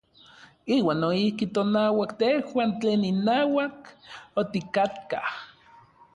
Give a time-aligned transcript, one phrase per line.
[0.75, 3.79] Iuan noijki tonauak tejuan tlen inauak
[4.39, 5.27] otikatkaj.